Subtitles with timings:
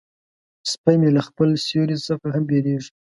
[0.71, 2.89] سپي مې له خپل سیوري څخه هم بیریږي.